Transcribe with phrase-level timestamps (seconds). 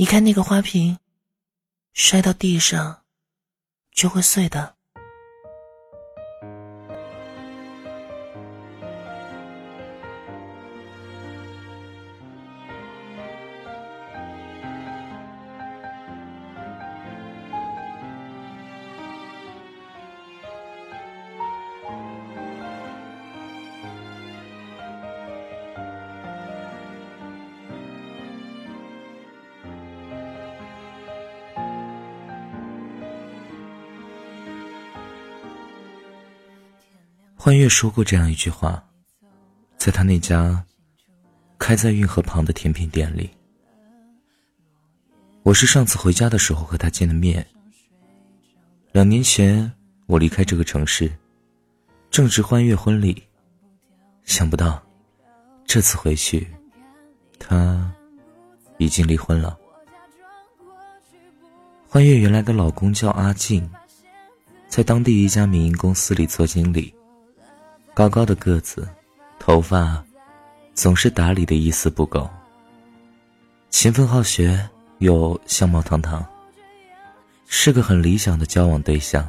[0.00, 0.98] 你看那个花瓶，
[1.92, 3.02] 摔到地上
[3.92, 4.76] 就会碎的。
[37.42, 38.84] 欢月说过这样一句话，
[39.78, 40.62] 在他那家
[41.58, 43.30] 开在运河旁的甜品店里。
[45.42, 47.44] 我是上次回家的时候和他见的面。
[48.92, 49.72] 两年前
[50.04, 51.10] 我离开这个城市，
[52.10, 53.22] 正值欢月婚礼，
[54.24, 54.78] 想不到
[55.64, 56.46] 这次回去，
[57.38, 57.90] 他
[58.76, 59.58] 已经离婚了。
[61.88, 63.66] 欢月原来的老公叫阿静，
[64.68, 66.94] 在当地一家民营公司里做经理。
[67.92, 68.88] 高高的个子，
[69.38, 70.02] 头发
[70.74, 72.28] 总是打理的一丝不苟。
[73.68, 76.24] 勤奋好学又相貌堂堂，
[77.46, 79.28] 是个很理想的交往对象。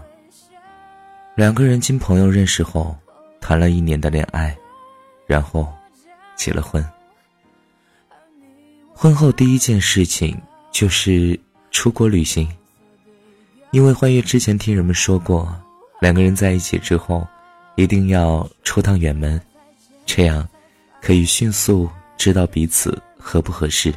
[1.35, 2.95] 两个人经朋友认识后，
[3.41, 4.55] 谈了一年的恋爱，
[5.25, 5.67] 然后
[6.35, 6.85] 结了婚。
[8.93, 10.39] 婚后第一件事情
[10.71, 11.37] 就是
[11.71, 12.47] 出国旅行，
[13.71, 15.53] 因为欢月之前听人们说过，
[15.99, 17.27] 两个人在一起之后。
[17.81, 19.41] 一定要出趟远门，
[20.05, 20.47] 这样
[21.01, 23.91] 可以迅速知道彼此合不合适。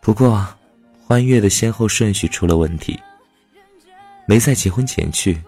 [0.00, 0.44] 不过，
[1.06, 2.98] 欢悦的先后顺序出了问题，
[4.26, 5.40] 没在结婚前去，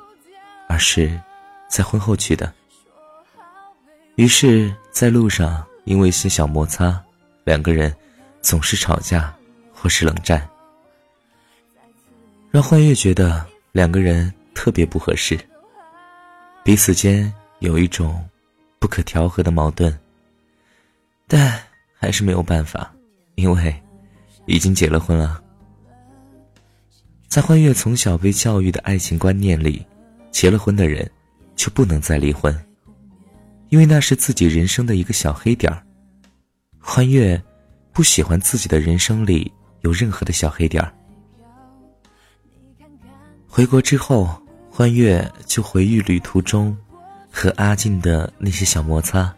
[0.69, 1.21] 而是
[1.69, 2.53] 在婚后去的。
[4.15, 7.03] 于是，在路上因为一些小摩擦，
[7.43, 7.93] 两个人
[8.41, 9.35] 总是吵架
[9.73, 10.49] 或是冷战，
[12.53, 15.37] 让欢悦觉得两个人特别不合适。
[16.65, 18.25] 彼此间有一种
[18.79, 19.93] 不可调和的矛盾，
[21.27, 21.61] 但
[21.93, 22.95] 还是没有办法，
[23.35, 23.75] 因为
[24.47, 25.43] 已经结了婚了。
[27.27, 29.85] 在欢悦从小被教育的爱情观念里，
[30.31, 31.11] 结了婚的人
[31.57, 32.57] 就不能再离婚，
[33.71, 35.83] 因为那是自己人生的一个小黑点儿。
[36.79, 37.41] 欢悦
[37.93, 40.95] 不喜欢自己的人生里有任何的小黑点儿。
[43.49, 44.41] 回国之后。
[44.75, 46.75] 欢悦就回忆旅途中
[47.31, 49.31] 和阿静的那些小摩擦，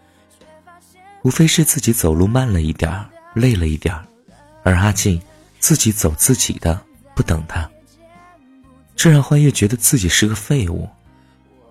[1.22, 4.06] 无非是自己走路慢了一点儿，累了一点儿，
[4.62, 5.20] 而阿静
[5.58, 6.80] 自己走自己的，
[7.16, 7.68] 不等他。
[8.94, 10.88] 这让欢悦觉得自己是个废物，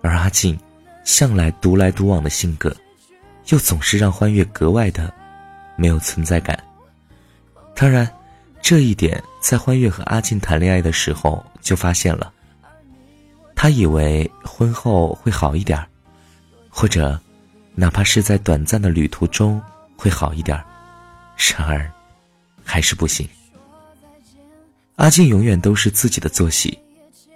[0.02, 0.58] 而阿静
[1.02, 2.76] 向来独来独往的性格，
[3.46, 5.10] 又总是让欢悦格外的
[5.74, 6.62] 没有存在感。
[7.74, 8.06] 当然，
[8.60, 12.30] 这一点在欢悦和阿静谈恋爱的时候就发现了。
[13.64, 15.82] 他以为婚后会好一点
[16.68, 17.18] 或者，
[17.74, 19.58] 哪怕是在短暂的旅途中
[19.96, 20.62] 会好一点
[21.34, 21.90] 然而，
[22.62, 23.26] 还是不行。
[24.96, 26.78] 阿静永远都是自己的作息，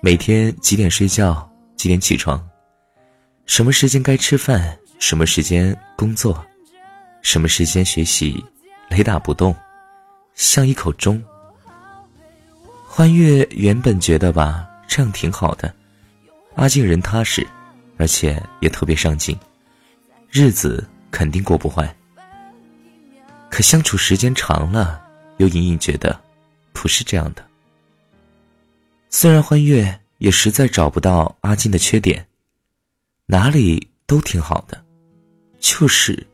[0.03, 2.47] 每天几点睡觉，几点起床，
[3.47, 6.45] 什么时间该吃饭，什么时间工作，
[7.23, 8.45] 什么时间学习，
[8.91, 9.57] 雷打不动，
[10.35, 11.25] 像一口钟。
[12.87, 15.75] 欢悦原本觉得吧，这样挺好的。
[16.59, 17.47] 阿静人踏实，
[17.99, 19.39] 而且也特别上进，
[20.29, 21.97] 日子肯定过不坏。
[23.49, 25.01] 可相处时间长了，
[25.37, 26.21] 又隐隐觉得
[26.73, 27.47] 不是这样的。
[29.09, 32.27] 虽然欢悦也实在找不到阿静的缺点，
[33.27, 34.85] 哪里都挺好的，
[35.61, 36.27] 就是，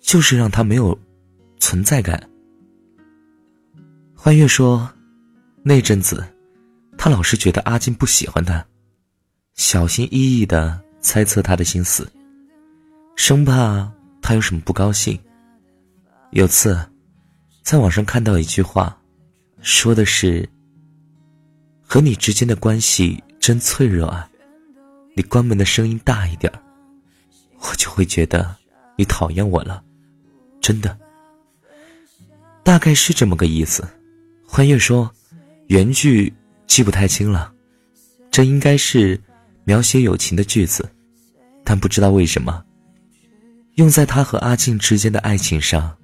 [0.00, 0.98] 就是让他没有
[1.60, 2.28] 存在感。
[4.16, 4.92] 欢悦说，
[5.62, 6.26] 那阵子，
[6.98, 8.66] 他老是觉得阿静不喜欢他。
[9.60, 12.10] 小心翼翼的猜测他的心思，
[13.14, 15.20] 生怕他有什么不高兴。
[16.30, 16.80] 有次，
[17.62, 18.98] 在网上看到一句话，
[19.60, 20.48] 说的是
[21.86, 24.30] ：“和你之间的关系真脆弱啊，
[25.14, 26.50] 你关门的声音大一点
[27.58, 28.56] 我就会觉得
[28.96, 29.84] 你讨厌我了。”
[30.62, 30.98] 真的，
[32.62, 33.86] 大概是这么个意思。
[34.46, 35.14] 欢悦说，
[35.66, 36.32] 原句
[36.66, 37.52] 记不太清了，
[38.30, 39.20] 这应该是。
[39.64, 40.88] 描写友情的句子，
[41.64, 42.64] 但不知道为什么，
[43.74, 45.96] 用在他和阿静之间的爱情上，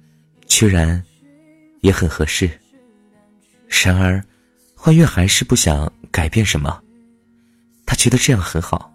[0.47, 1.03] 居然
[1.81, 2.49] 也很合适。
[3.67, 4.23] 然而，
[4.75, 6.81] 欢月还是不想改变什么，
[7.85, 8.93] 他觉得这样很好，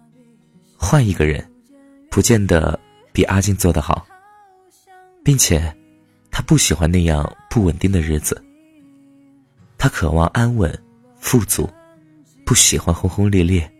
[0.77, 1.47] 换一个人，
[2.09, 2.79] 不见得
[3.11, 4.05] 比阿静做得好，
[5.23, 5.73] 并且，
[6.31, 8.43] 他不喜欢那样不稳定的日子，
[9.77, 10.75] 他渴望安稳、
[11.19, 11.69] 富足，
[12.43, 13.71] 不喜欢轰轰烈烈，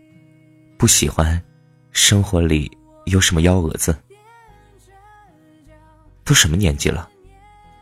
[0.84, 1.42] 不喜欢
[1.92, 2.70] 生活里
[3.06, 3.96] 有什么幺蛾子。
[6.24, 7.08] 都什么年纪了，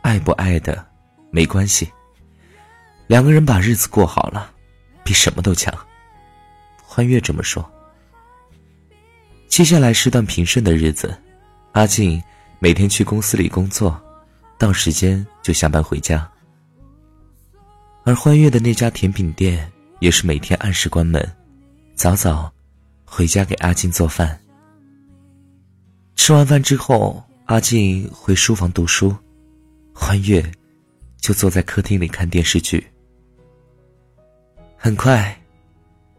[0.01, 0.87] 爱不爱的
[1.29, 1.91] 没关系。
[3.05, 4.53] 两个人把日子过好了，
[5.03, 5.77] 比什么都强。
[6.81, 7.69] 欢月这么说。
[9.49, 11.13] 接下来是段平顺的日子，
[11.73, 12.23] 阿静
[12.57, 14.01] 每天去公司里工作，
[14.57, 16.25] 到时间就下班回家。
[18.05, 21.21] 而欢月的那家甜品店也是每天按时关门，
[21.95, 22.49] 早早
[23.15, 24.41] 回家给阿静做饭。
[26.15, 27.23] 吃完饭之后。
[27.45, 29.13] 阿静回书房读书，
[29.93, 30.41] 欢月
[31.17, 32.87] 就坐在客厅里看电视剧。
[34.77, 35.37] 很快，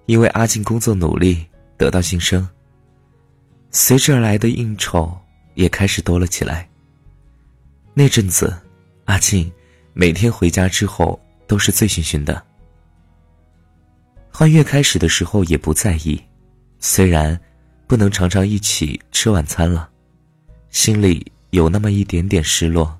[0.05, 1.46] 因为阿静工作努力，
[1.79, 2.46] 得到晋升，
[3.70, 5.11] 随之而来的应酬
[5.55, 6.69] 也开始多了起来。
[7.94, 8.55] 那阵子，
[9.06, 9.50] 阿静
[9.94, 12.41] 每天回家之后都是醉醺醺的。
[14.31, 16.23] 欢月开始的时候也不在意，
[16.87, 17.41] 虽然
[17.87, 19.89] 不能常常一起吃晚餐了。
[20.69, 22.95] 心里有那么一点点失落，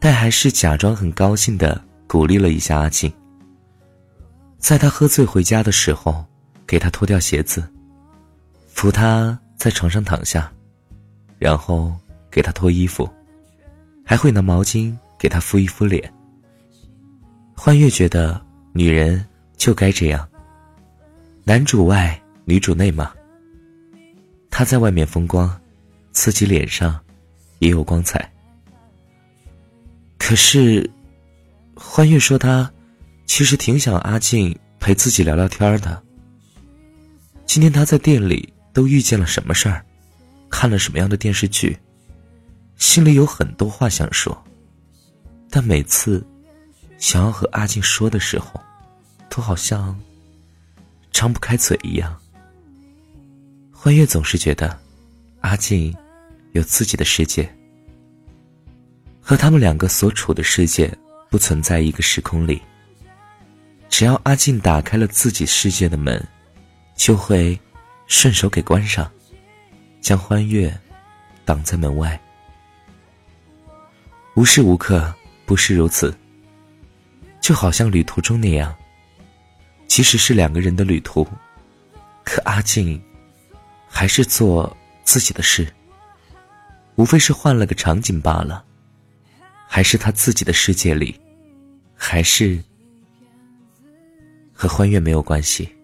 [0.00, 3.10] 但还是假装很高兴的鼓励了一下阿静。
[4.58, 6.24] 在他喝醉回家的时候，
[6.66, 7.62] 给他脱掉鞋子，
[8.66, 10.52] 扶他在床上躺下，
[11.38, 11.94] 然后
[12.32, 13.08] 给他脱衣服，
[14.04, 16.12] 还会拿毛巾给他敷一敷脸。
[17.54, 19.24] 欢月觉得女人
[19.56, 20.28] 就该这样，
[21.44, 23.12] 男主外女主内吗。
[24.50, 25.54] 他在外面风光。
[26.16, 26.98] 自己脸上
[27.58, 28.32] 也有光彩。
[30.16, 30.90] 可是，
[31.74, 32.72] 欢月说她
[33.26, 36.02] 其实挺想阿静陪自己聊聊天的。
[37.44, 39.84] 今天他在店里都遇见了什么事儿，
[40.48, 41.78] 看了什么样的电视剧，
[42.78, 44.42] 心里有很多话想说，
[45.50, 46.26] 但每次
[46.96, 48.58] 想要和阿静说的时候，
[49.28, 50.00] 都好像
[51.12, 52.18] 张不开嘴一样。
[53.78, 54.76] 欢月总是觉得
[55.42, 55.94] 阿静。
[56.52, 57.46] 有自己的世界，
[59.20, 60.90] 和他们两个所处的世界
[61.28, 62.62] 不存在一个时空里。
[63.90, 66.26] 只要阿静打开了自己世界的门，
[66.94, 67.58] 就会
[68.06, 69.10] 顺手给关上，
[70.00, 70.74] 将欢悦
[71.44, 72.18] 挡在门外。
[74.34, 75.12] 无时无刻
[75.44, 76.16] 不是如此，
[77.42, 78.74] 就好像旅途中那样。
[79.86, 81.28] 即使是两个人的旅途，
[82.24, 82.98] 可阿静
[83.96, 85.66] 还是做自己的事。
[86.96, 88.62] 无非是换了个场景罢了，
[89.66, 91.18] 还是他自己的世界里，
[91.94, 92.62] 还是
[94.52, 95.74] 和欢悦没有关系。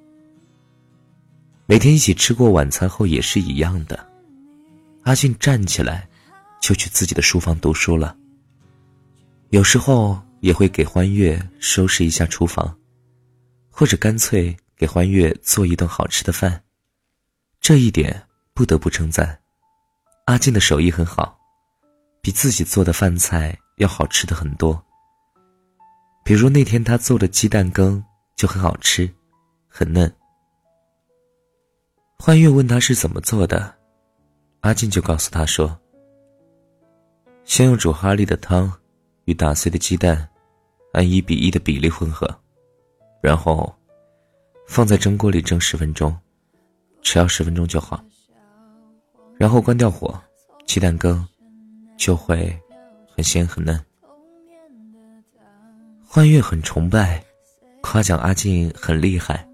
[1.65, 4.07] 每天一起吃过晚餐后也是一样的。
[5.05, 6.07] 阿俊站起来，
[6.61, 8.15] 就去自己的书房读书了。
[9.49, 12.77] 有时候也会给欢悦收拾一下厨房，
[13.71, 16.63] 或者干脆给欢悦做一顿好吃的饭。
[17.63, 18.21] 这一点
[18.55, 19.39] 不得不称赞。
[20.25, 21.39] 阿静的手艺很好，
[22.21, 24.85] 比自己做的饭菜要好吃的很多。
[26.25, 28.05] 比如那天他做的鸡蛋羹
[28.35, 29.09] 就很好吃，
[29.69, 30.13] 很嫩。
[32.19, 33.73] 欢月问他是怎么做的，
[34.63, 35.79] 阿静就告诉他说
[37.47, 38.73] ：“先用煮哈利的汤
[39.27, 40.29] 与打碎的鸡蛋
[40.95, 42.29] 按一比一的比例混合，
[43.23, 43.73] 然后
[44.67, 46.17] 放在蒸锅里蒸十分钟，
[47.03, 48.03] 只要十分钟就好。”
[49.37, 50.19] 然后关掉火，
[50.67, 51.27] 鸡蛋羹
[51.97, 52.57] 就会
[53.15, 53.79] 很鲜很嫩。
[56.07, 57.25] 欢悦很崇拜，
[57.81, 59.47] 夸奖阿静很厉害，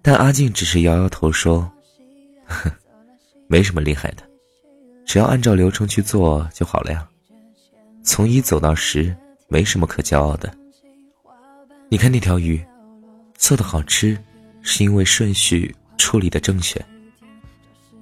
[0.00, 1.70] 但阿静只是摇摇头说
[2.46, 2.70] ：“哼，
[3.48, 4.22] 没什么厉害的，
[5.04, 7.06] 只要按照流程去做就好了呀。
[8.02, 9.14] 从一走到十，
[9.48, 10.56] 没什么可骄傲的。
[11.88, 12.64] 你看那条鱼，
[13.36, 14.16] 做的好吃，
[14.62, 16.84] 是因为顺序处理的正确。”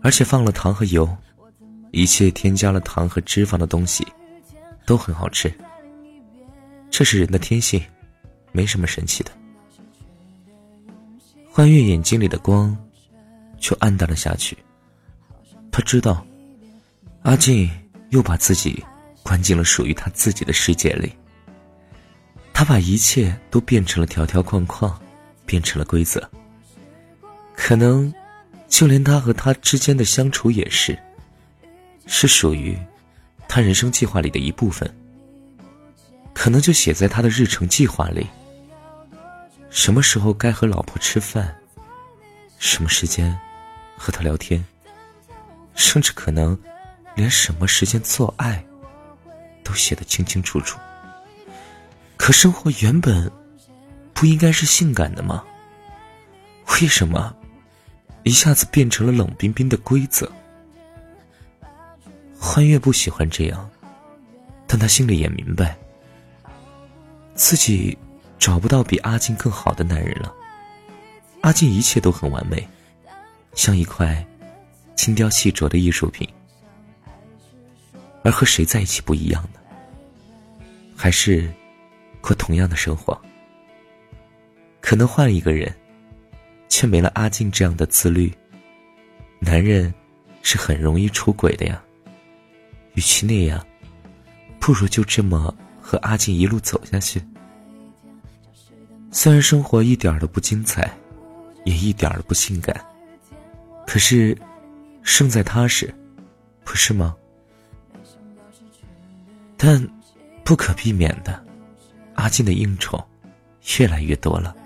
[0.03, 1.09] 而且放了糖和油，
[1.91, 4.07] 一切添加了糖和脂肪的东西，
[4.85, 5.53] 都很好吃。
[6.91, 7.83] 这是人的天性，
[8.53, 9.31] 没什么神奇的。
[11.51, 12.77] 欢悦眼睛里的光，
[13.59, 14.57] 就暗淡了下去。
[15.73, 16.25] 他知道，
[17.23, 17.71] 阿静
[18.11, 18.85] 又把自己
[19.23, 21.11] 关进了属于他自己的世界里。
[22.53, 25.01] 他把一切都变成了条条框框，
[25.47, 26.31] 变成了规则。
[27.65, 28.13] 可能。
[28.67, 30.99] 就连他和他之间的相处也是，
[32.07, 32.77] 是属于
[33.47, 34.93] 他人生计划里的一部分。
[36.33, 38.27] 可能就写在他的日程计划里。
[39.71, 41.57] 什么时候该和老婆吃饭，
[42.59, 43.39] 什么时间
[43.97, 44.65] 和他聊天，
[45.77, 46.59] 甚至可能
[47.15, 48.65] 连什么时间做爱
[49.63, 50.81] 都写得清清楚楚。
[52.17, 53.31] 可生活原本
[54.13, 55.45] 不应该是性感的吗？
[56.73, 57.33] 为什么
[58.25, 60.31] 一下子变成了冷冰冰的规则？
[62.39, 63.71] 欢月不喜欢这样，
[64.67, 65.77] 但他心里也明白，
[67.35, 67.97] 自己
[68.39, 70.35] 找不到比阿静更好的男人了。
[71.43, 72.67] 阿静一切都很完美，
[73.55, 74.27] 像一块
[74.97, 76.27] 精雕细琢的艺术品。
[78.23, 79.61] 而和谁在一起不一样呢？
[80.97, 81.53] 还是
[82.23, 83.21] 过同样的生活？
[84.81, 85.75] 可能换一个人，
[86.75, 88.35] 却没了阿静这样的自律。
[89.39, 89.95] 男人
[90.43, 91.81] 是很容易出轨的呀。
[92.95, 93.65] 与其那样，
[94.59, 97.23] 不如就这么和阿静一路走下去。
[99.13, 100.93] 虽然生活一点都不精彩，
[101.65, 102.85] 也一点都不性感，
[103.87, 104.37] 可是
[105.05, 105.95] 胜在踏实，
[106.65, 107.15] 不是吗？
[109.57, 109.89] 但
[110.43, 111.41] 不可避免的，
[112.17, 113.01] 阿静的应酬
[113.79, 114.57] 越来越多了。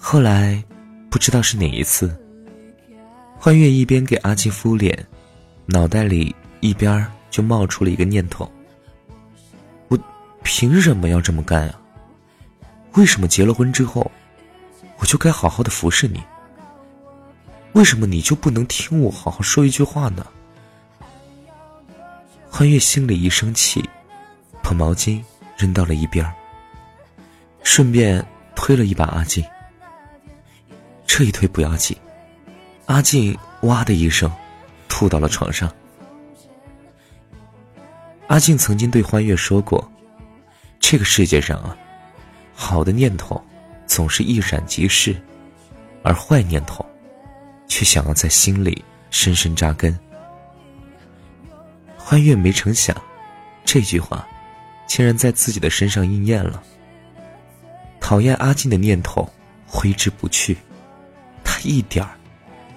[0.00, 0.62] 后来，
[1.10, 2.16] 不知道是哪一次，
[3.36, 5.06] 欢月一边给阿静敷脸，
[5.66, 8.50] 脑袋里一边就冒出了一个念头：
[9.88, 9.98] 我
[10.42, 11.80] 凭什么要这么干啊？
[12.94, 14.10] 为什么结了婚之后，
[14.98, 16.22] 我就该好好的服侍你？
[17.72, 20.24] 为什么你就不能听我好好说一句话呢？
[22.48, 23.84] 欢月心里一生气，
[24.62, 25.20] 把毛巾
[25.56, 26.24] 扔到了一边
[27.62, 28.24] 顺便
[28.54, 29.44] 推了一把阿静。
[31.08, 31.96] 这一推不要紧，
[32.86, 34.30] 阿静哇的一声，
[34.88, 35.68] 吐到了床上。
[38.28, 39.90] 阿静曾经对欢月说过
[40.78, 41.76] ：“这个世界上啊，
[42.54, 43.42] 好的念头
[43.86, 45.16] 总是一闪即逝，
[46.04, 46.86] 而坏念头，
[47.66, 49.98] 却想要在心里深深扎根。”
[51.96, 52.94] 欢月没成想，
[53.64, 54.24] 这句话
[54.86, 56.62] 竟然在自己的身上应验了。
[57.98, 59.28] 讨厌阿静的念头
[59.66, 60.56] 挥之不去，
[61.64, 62.10] 一点儿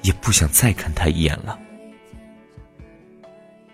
[0.02, 1.60] 也不想再看他一眼了。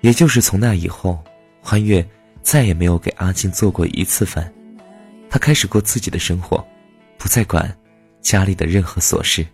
[0.01, 1.23] 也就是从那以后，
[1.61, 2.07] 欢月
[2.41, 4.51] 再也没有给阿静做过一次饭，
[5.29, 6.65] 他开始过自己的生活，
[7.17, 7.75] 不再管
[8.21, 9.45] 家里的任何琐事。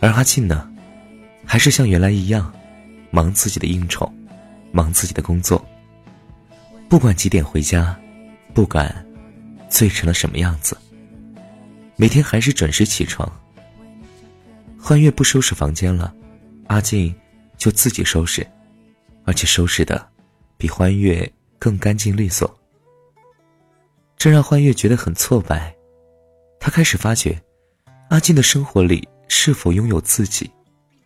[0.00, 0.70] 而阿静呢，
[1.44, 2.52] 还是像原来一样，
[3.10, 4.10] 忙自己的应酬。
[4.72, 5.60] 忙自己的工作，
[6.88, 7.98] 不管几点回家，
[8.54, 9.04] 不管
[9.68, 10.78] 醉成了什么样子，
[11.96, 13.28] 每天还是准时起床。
[14.82, 16.12] 欢月不收拾房间了，
[16.66, 17.14] 阿静
[17.58, 18.44] 就自己收拾，
[19.24, 20.08] 而且收拾的
[20.56, 22.52] 比欢月更干净利索。
[24.16, 25.74] 这让欢月觉得很挫败，
[26.58, 27.40] 他开始发觉，
[28.08, 30.50] 阿静的生活里是否拥有自己，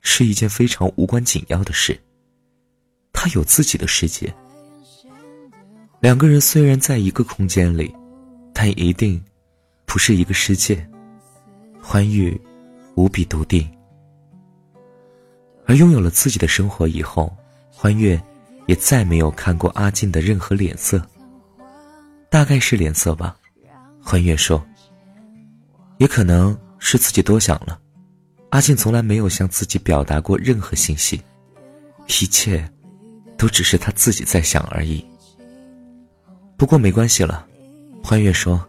[0.01, 1.99] 是一件非常无关紧要的事。
[3.13, 4.33] 他有自己的世界。
[6.01, 7.95] 两个人虽然在一个空间里，
[8.53, 9.23] 但一定
[9.85, 10.89] 不是一个世界。
[11.83, 12.41] 欢愉
[12.95, 13.69] 无比笃定。
[15.67, 17.35] 而拥有了自己的生活以后，
[17.71, 18.21] 欢悦
[18.67, 21.01] 也再没有看过阿静的任何脸色。
[22.29, 23.37] 大概是脸色吧，
[24.03, 24.65] 欢悦说。
[25.99, 27.81] 也可能是自己多想了。
[28.51, 31.23] 阿静从来没有向自己表达过任何信息，
[32.07, 32.69] 一切。
[33.37, 35.05] 都只是他自己在想而已。
[36.57, 37.45] 不过没关系了，
[38.03, 38.65] 欢月说：“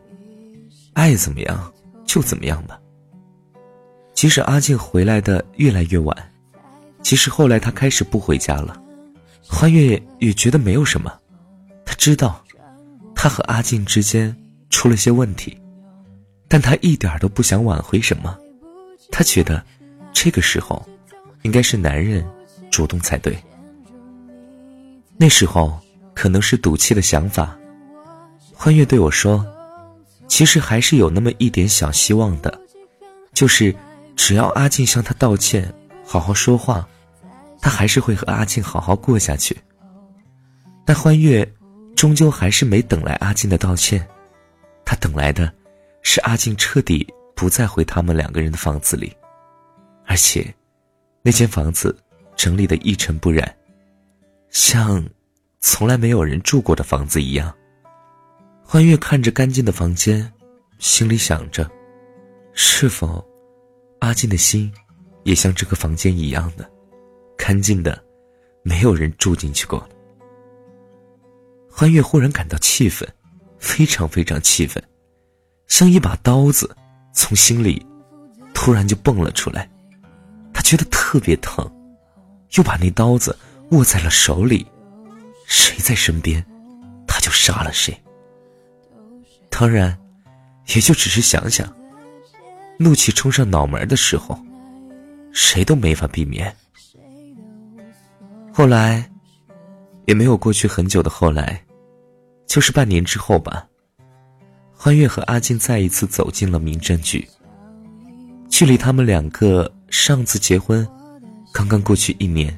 [0.94, 1.72] 爱怎么样
[2.04, 2.82] 就怎么样吧。”
[4.16, 6.32] 即使阿静回来的越来越晚，
[7.04, 8.82] 即使后来他开始不回家了，
[9.46, 11.14] 欢月也觉得没有什么。
[11.86, 12.44] 他知道，
[13.14, 14.36] 他和阿静之间
[14.70, 15.56] 出了些问题，
[16.48, 18.36] 但他一点都不想挽回什么。
[19.12, 19.64] 他觉得，
[20.14, 20.84] 这个时候，
[21.44, 22.26] 应该是男人
[22.72, 23.38] 主动才对。
[25.18, 25.78] 那时候
[26.14, 27.56] 可能是赌气的想法，
[28.54, 29.46] 欢月对我说
[30.28, 32.60] ：“其实还是有那么一点小希望的，
[33.34, 33.74] 就是
[34.16, 35.74] 只要阿静向他道歉，
[36.06, 36.88] 好好说话，
[37.62, 39.56] 他还是会和阿静好好过下去。”
[40.86, 41.48] 但欢月
[41.96, 44.08] 终究还是没等来阿静的道歉，
[44.86, 45.52] 他等来的，
[46.04, 49.12] 是阿静彻底不再回他们两个人的房子里，
[50.06, 50.54] 而且，
[51.24, 51.98] 那间房子
[52.36, 53.52] 整理的一尘不染。
[54.52, 55.04] 像
[55.60, 57.54] 从来没有人住过的房子一样。
[58.64, 60.32] 欢月看着干净的房间，
[60.78, 61.70] 心里想着：
[62.54, 63.26] 是否
[64.06, 64.72] 阿静的心
[65.24, 66.70] 也像这个房间一样的
[67.36, 68.00] 干净的，
[68.62, 69.84] 没有人住进去过？
[71.72, 73.12] 欢月忽然感到气愤，
[73.58, 74.82] 非常非常气愤，
[75.66, 76.78] 像一把刀子
[77.14, 77.84] 从心里
[78.54, 79.68] 突然就蹦了出来。
[80.54, 81.68] 他觉得特别疼，
[82.52, 83.36] 又把那刀子。
[83.72, 84.64] 握在了手里，
[85.48, 86.46] 谁在身边，
[87.08, 88.00] 他就杀了谁。
[89.50, 89.98] 当然，
[90.68, 91.76] 也就只是想想。
[92.78, 94.38] 怒气冲上脑门的时候，
[95.32, 96.54] 谁都没法避免。
[98.52, 99.10] 后来，
[100.06, 101.62] 也没有过去很久的后来，
[102.46, 103.68] 就是半年之后吧。
[104.78, 107.28] 欢月和阿静再一次走进了民政局。
[108.50, 110.88] 距离他们两个上次结婚，
[111.54, 112.58] 刚刚过去一年，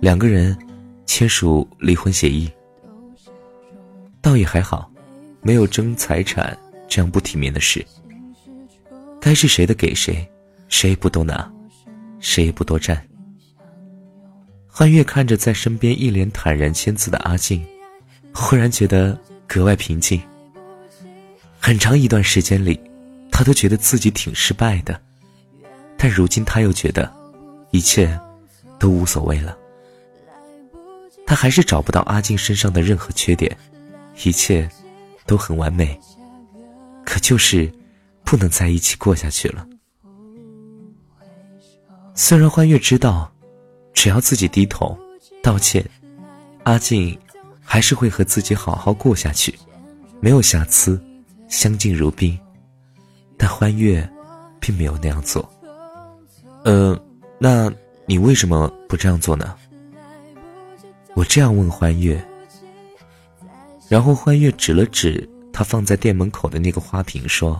[0.00, 0.56] 两个人
[1.06, 2.50] 签署离婚协议。
[4.20, 4.90] 倒也还好，
[5.42, 6.56] 没有争财产
[6.88, 7.84] 这样不体面的事。
[9.20, 10.26] 该是谁的给谁，
[10.68, 11.50] 谁也不多拿，
[12.20, 13.02] 谁也不多占。
[14.66, 17.66] 欢月看着在身边一脸坦然签字的阿静，
[18.32, 20.20] 忽然觉得格外平静。
[21.58, 22.80] 很长一段时间里，
[23.30, 24.98] 他都觉得自己挺失败的，
[25.96, 27.12] 但如今他又觉得，
[27.72, 28.18] 一切
[28.78, 29.58] 都无所谓了。
[31.26, 33.54] 他还是找不到阿静身上的任何缺点，
[34.22, 34.66] 一切
[35.26, 35.98] 都很完美，
[37.04, 37.70] 可就是。
[38.28, 39.66] 不能在一起过下去了。
[42.14, 43.32] 虽然欢月知道，
[43.94, 44.94] 只要自己低头
[45.42, 45.82] 道歉，
[46.64, 47.18] 阿静
[47.64, 49.58] 还是会和自己好好过下去，
[50.20, 51.02] 没有瑕疵，
[51.48, 52.38] 相敬如宾。
[53.38, 54.06] 但欢月
[54.60, 55.48] 并没有那样做。
[56.64, 57.00] 呃，
[57.38, 57.72] 那
[58.04, 59.56] 你为什么不这样做呢？
[61.14, 62.22] 我这样问欢月，
[63.88, 67.58] 然后欢月指了指他放在店门口的那个花瓶，说。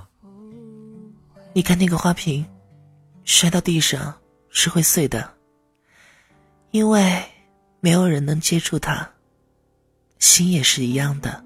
[1.58, 2.46] 你看那个花瓶，
[3.24, 4.14] 摔到地上
[4.48, 5.28] 是会碎的，
[6.70, 7.20] 因为
[7.80, 9.10] 没有人能接住它。
[10.20, 11.44] 心也是一样的，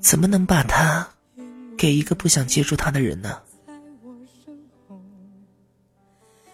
[0.00, 1.08] 怎么能把它
[1.78, 3.40] 给一个不想接住它的人呢？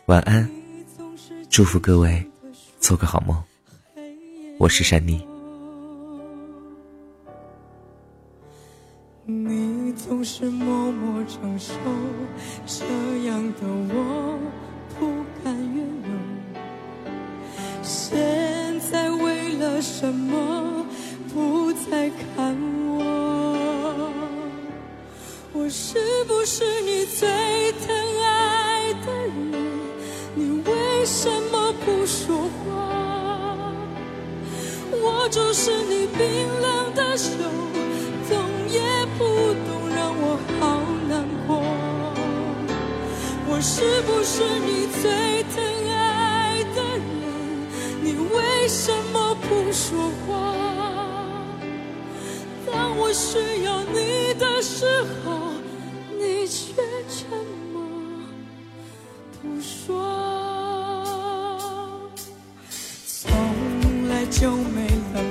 [0.06, 0.48] 晚安，
[1.50, 2.24] 祝福各位
[2.78, 3.42] 做个好梦。
[4.60, 5.26] 我是珊妮。
[9.94, 11.72] 总是默默承受，
[12.66, 12.84] 这
[13.26, 14.38] 样的我
[14.98, 16.10] 不敢怨尤。
[17.82, 20.84] 现在为了什么
[21.32, 22.54] 不再看
[22.86, 24.10] 我？
[25.52, 27.28] 我是不是你最
[27.86, 29.32] 疼爱的人？
[30.34, 33.72] 你为什么不说话？
[35.02, 37.30] 握住是你冰冷的手，
[43.66, 47.02] 是不是你最疼爱的人？
[48.02, 50.54] 你为什么不说话？
[52.66, 54.84] 当我需要你的时
[55.24, 55.54] 候，
[56.10, 56.74] 你却
[57.08, 57.26] 沉
[57.72, 57.80] 默
[59.40, 59.94] 不说。
[63.06, 65.24] 从来就没冷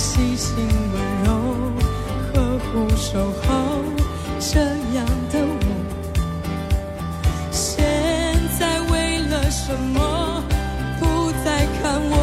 [0.00, 0.56] 细心
[0.94, 1.28] 温柔，
[2.32, 3.48] 呵护守候，
[4.40, 4.58] 这
[4.96, 5.62] 样的我，
[7.52, 7.84] 现
[8.58, 10.42] 在为了什么
[10.98, 12.16] 不再看我？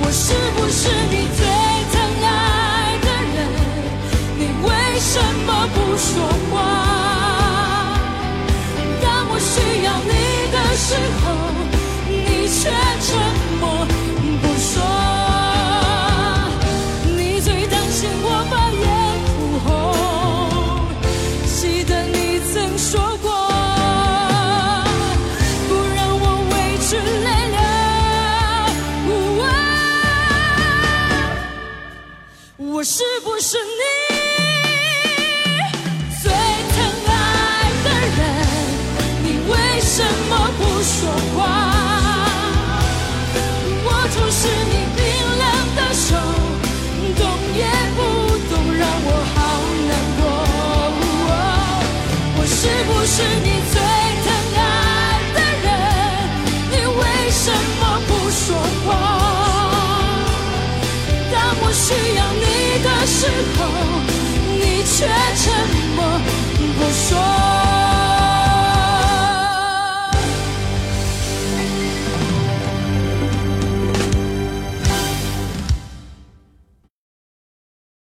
[0.00, 1.40] 我是不是你最
[1.92, 2.26] 疼爱
[3.04, 3.38] 的人？
[4.38, 4.66] 你为
[4.98, 5.12] 什
[5.46, 6.08] 么不说
[6.50, 6.56] 话？
[9.02, 9.52] 当我需
[9.84, 10.12] 要你
[10.50, 10.56] 的？
[10.78, 11.26] 时候，
[12.08, 12.70] 你却
[32.98, 33.56] 是不是